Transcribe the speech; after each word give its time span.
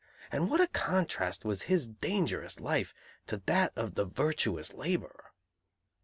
And 0.31 0.49
what 0.49 0.59
a 0.59 0.67
contrast 0.67 1.45
was 1.45 1.61
his 1.61 1.87
dangerous 1.87 2.59
life 2.59 2.91
to 3.27 3.37
that 3.45 3.71
of 3.75 3.93
the 3.93 4.05
virtuous 4.05 4.73
laborer! 4.73 5.25